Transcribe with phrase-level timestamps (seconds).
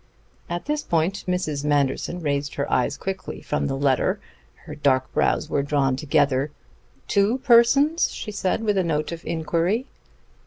[0.49, 1.63] At this point Mrs.
[1.63, 4.19] Manderson raised her eyes quickly from the letter.
[4.65, 6.49] Her dark brows were drawn together.
[7.07, 9.85] "Two persons?" she said with a note of inquiry.